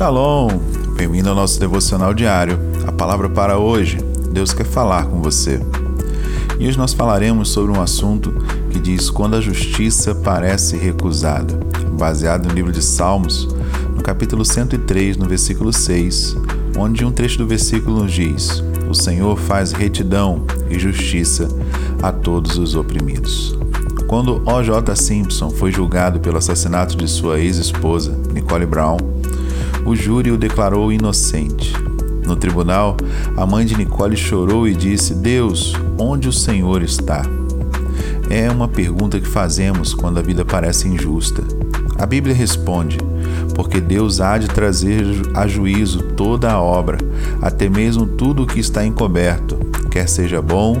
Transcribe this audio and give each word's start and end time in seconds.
Shalom! 0.00 0.48
Bem-vindo 0.96 1.28
ao 1.28 1.34
nosso 1.34 1.60
devocional 1.60 2.14
diário. 2.14 2.58
A 2.86 2.90
palavra 2.90 3.28
para 3.28 3.58
hoje, 3.58 3.98
Deus 4.32 4.50
quer 4.50 4.64
falar 4.64 5.04
com 5.04 5.20
você. 5.20 5.60
E 6.58 6.66
hoje 6.66 6.78
nós 6.78 6.94
falaremos 6.94 7.50
sobre 7.50 7.70
um 7.70 7.82
assunto 7.82 8.32
que 8.70 8.80
diz 8.80 9.10
quando 9.10 9.36
a 9.36 9.42
justiça 9.42 10.14
parece 10.14 10.78
recusada, 10.78 11.54
baseado 11.98 12.48
no 12.48 12.54
livro 12.54 12.72
de 12.72 12.80
Salmos, 12.80 13.46
no 13.94 14.02
capítulo 14.02 14.42
103, 14.42 15.18
no 15.18 15.26
versículo 15.26 15.70
6, 15.70 16.34
onde 16.78 17.04
um 17.04 17.12
trecho 17.12 17.36
do 17.36 17.46
versículo 17.46 18.06
diz: 18.06 18.64
O 18.88 18.94
Senhor 18.94 19.36
faz 19.36 19.72
retidão 19.72 20.46
e 20.70 20.78
justiça 20.78 21.46
a 22.02 22.10
todos 22.10 22.56
os 22.56 22.74
oprimidos. 22.74 23.54
Quando 24.06 24.42
O.J. 24.46 24.96
Simpson 24.96 25.50
foi 25.50 25.70
julgado 25.70 26.20
pelo 26.20 26.38
assassinato 26.38 26.96
de 26.96 27.06
sua 27.06 27.38
ex-esposa, 27.38 28.18
Nicole 28.32 28.64
Brown, 28.64 29.19
o 29.84 29.94
júri 29.94 30.30
o 30.30 30.36
declarou 30.36 30.92
inocente. 30.92 31.74
No 32.24 32.36
tribunal, 32.36 32.96
a 33.36 33.46
mãe 33.46 33.64
de 33.66 33.76
Nicole 33.76 34.16
chorou 34.16 34.68
e 34.68 34.74
disse: 34.74 35.14
Deus, 35.14 35.74
onde 35.98 36.28
o 36.28 36.32
Senhor 36.32 36.82
está? 36.82 37.22
É 38.28 38.50
uma 38.50 38.68
pergunta 38.68 39.18
que 39.20 39.26
fazemos 39.26 39.92
quando 39.92 40.18
a 40.18 40.22
vida 40.22 40.44
parece 40.44 40.86
injusta. 40.86 41.42
A 41.98 42.06
Bíblia 42.06 42.34
responde: 42.34 42.98
porque 43.54 43.80
Deus 43.80 44.20
há 44.20 44.38
de 44.38 44.48
trazer 44.48 45.04
a 45.34 45.46
juízo 45.46 46.02
toda 46.16 46.50
a 46.50 46.60
obra, 46.60 46.98
até 47.42 47.68
mesmo 47.68 48.06
tudo 48.06 48.44
o 48.44 48.46
que 48.46 48.60
está 48.60 48.84
encoberto, 48.86 49.56
quer 49.90 50.08
seja 50.08 50.40
bom, 50.40 50.76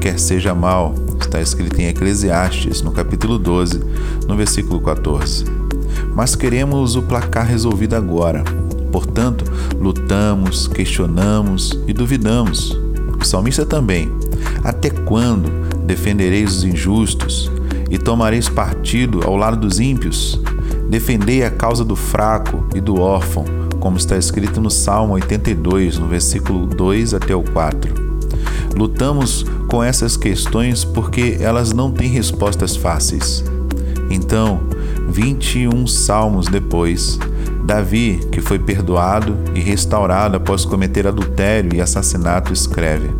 quer 0.00 0.18
seja 0.18 0.54
mal. 0.54 0.94
Está 1.20 1.40
escrito 1.40 1.80
em 1.80 1.88
Eclesiastes, 1.88 2.82
no 2.82 2.90
capítulo 2.92 3.38
12, 3.38 3.80
no 4.26 4.36
versículo 4.36 4.80
14. 4.80 5.61
Mas 6.14 6.34
queremos 6.34 6.96
o 6.96 7.02
placar 7.02 7.46
resolvido 7.46 7.94
agora. 7.94 8.44
Portanto, 8.90 9.44
lutamos, 9.80 10.68
questionamos 10.68 11.78
e 11.86 11.92
duvidamos. 11.92 12.78
O 13.20 13.24
salmista 13.24 13.64
também. 13.64 14.12
Até 14.62 14.90
quando 14.90 15.50
defendereis 15.84 16.58
os 16.58 16.64
injustos 16.64 17.50
e 17.90 17.98
tomareis 17.98 18.48
partido 18.48 19.22
ao 19.24 19.36
lado 19.36 19.56
dos 19.56 19.80
ímpios? 19.80 20.40
Defendei 20.88 21.42
a 21.42 21.50
causa 21.50 21.84
do 21.84 21.96
fraco 21.96 22.66
e 22.74 22.80
do 22.80 23.00
órfão, 23.00 23.44
como 23.80 23.96
está 23.96 24.16
escrito 24.18 24.60
no 24.60 24.70
Salmo 24.70 25.14
82, 25.14 25.98
no 25.98 26.06
versículo 26.06 26.66
2 26.66 27.14
até 27.14 27.34
o 27.34 27.42
4. 27.42 27.94
Lutamos 28.76 29.44
com 29.68 29.82
essas 29.82 30.16
questões 30.16 30.84
porque 30.84 31.38
elas 31.40 31.72
não 31.72 31.90
têm 31.90 32.08
respostas 32.08 32.76
fáceis. 32.76 33.44
Então, 34.12 34.60
21 35.08 35.86
salmos 35.86 36.46
depois, 36.46 37.18
Davi, 37.64 38.20
que 38.30 38.42
foi 38.42 38.58
perdoado 38.58 39.34
e 39.54 39.60
restaurado 39.60 40.36
após 40.36 40.66
cometer 40.66 41.06
adultério 41.06 41.74
e 41.74 41.80
assassinato, 41.80 42.52
escreve: 42.52 43.10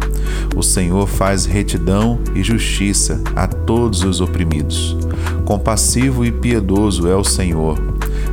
O 0.55 0.63
Senhor 0.63 1.09
faz 1.09 1.47
retidão 1.47 2.19
e 2.35 2.43
justiça 2.43 3.23
a 3.35 3.47
todos 3.47 4.05
os 4.05 4.20
oprimidos. 4.20 4.97
Compassivo 5.47 6.25
e 6.25 6.31
piedoso 6.31 7.09
é 7.09 7.17
o 7.17 7.25
Senhor, 7.25 7.79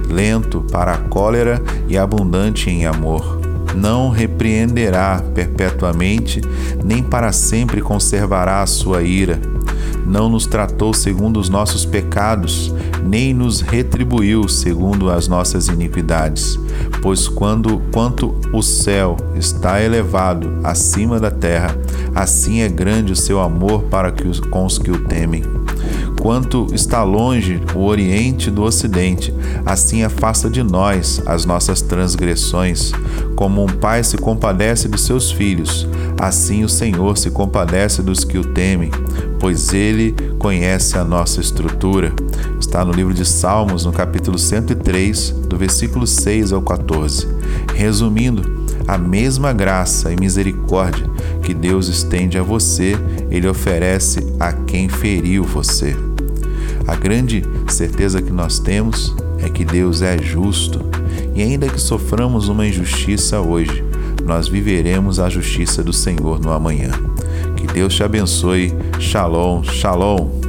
lento 0.10 0.66
para 0.70 0.94
a 0.94 0.98
cólera 0.98 1.62
e 1.88 1.98
abundante 1.98 2.70
em 2.70 2.86
amor 2.86 3.40
não 3.76 4.10
repreenderá 4.10 5.24
perpetuamente, 5.34 6.42
nem 6.84 7.04
para 7.04 7.32
sempre 7.32 7.82
conservará 7.82 8.62
a 8.62 8.68
sua 8.68 9.04
ira. 9.04 9.40
Não 10.06 10.30
nos 10.30 10.46
tratou 10.46 10.94
segundo 10.94 11.40
os 11.40 11.50
nossos 11.50 11.86
pecados, 11.86 12.74
nem 13.04 13.34
nos 13.34 13.62
retribuiu 13.62 14.48
segundo 14.48 15.10
as 15.10 15.28
nossas 15.28 15.68
iniquidades. 15.68 16.60
Pois 17.02 17.28
quando 17.28 17.82
quanto 17.94 18.36
o 18.54 18.62
céu 18.62 19.16
está 19.36 19.82
elevado 19.82 20.60
acima 20.64 21.20
da 21.20 21.32
terra, 21.32 21.76
assim 22.16 22.62
é 22.62 22.70
grande 22.70 23.14
o 23.14 23.16
seu 23.16 23.40
amor 23.40 23.84
para 23.84 24.12
com 24.50 24.66
os 24.66 24.78
que 24.78 24.92
o 24.92 25.06
temem. 25.06 25.44
Quanto 26.20 26.68
está 26.74 27.02
longe 27.02 27.62
o 27.74 27.86
Oriente 27.86 28.52
do 28.52 28.64
Ocidente, 28.64 29.34
assim 29.66 30.04
afasta 30.04 30.50
de 30.50 30.62
nós 30.62 31.22
as 31.26 31.46
nossas 31.46 31.82
transgressões. 31.82 32.92
Como 33.38 33.64
um 33.64 33.68
pai 33.68 34.04
se 34.04 34.18
compadece 34.18 34.90
dos 34.90 35.06
seus 35.06 35.32
filhos, 35.32 35.88
assim 36.20 36.64
o 36.66 36.70
Senhor 36.70 37.18
se 37.18 37.32
compadece 37.32 38.02
dos 38.02 38.26
que 38.26 38.38
o 38.38 38.44
temem, 38.44 38.92
pois 39.40 39.74
ele 39.74 40.16
conhece 40.38 40.98
a 40.98 41.04
nossa 41.04 41.40
estrutura. 41.40 42.14
Está 42.60 42.84
no 42.84 42.92
livro 42.92 43.14
de 43.14 43.26
Salmos, 43.26 43.86
no 43.86 43.92
capítulo 43.92 44.38
103, 44.38 45.32
do 45.48 45.58
versículo 45.58 46.06
6 46.06 46.52
ao 46.52 46.62
14. 46.62 47.28
Resumindo, 47.74 48.60
a 48.88 48.98
mesma 48.98 49.54
graça 49.54 50.12
e 50.12 50.20
misericórdia 50.20 51.10
que 51.44 51.54
Deus 51.54 51.88
estende 51.88 52.38
a 52.38 52.44
você, 52.44 52.98
Ele 53.30 53.48
oferece 53.48 54.34
a 54.40 54.52
quem 54.52 54.90
feriu 54.90 55.44
você. 55.44 55.96
A 56.88 56.96
grande 56.96 57.44
certeza 57.68 58.22
que 58.22 58.32
nós 58.32 58.60
temos 58.60 59.16
é 59.38 59.48
que 59.48 59.64
Deus 59.64 60.02
é 60.02 60.18
justo 60.18 60.82
e, 61.36 61.42
ainda 61.42 61.70
que 61.70 61.80
soframos 61.80 62.50
uma 62.50 62.68
injustiça 62.68 63.40
hoje, 63.40 63.84
nós 64.26 64.48
viveremos 64.48 65.20
a 65.20 65.30
justiça 65.30 65.84
do 65.84 65.94
Senhor 65.94 66.40
no 66.40 66.52
amanhã. 66.52 66.92
Que 67.56 67.68
Deus 67.68 67.96
te 67.96 68.04
abençoe. 68.04 68.74
Shalom, 69.00 69.64
shalom. 69.64 70.49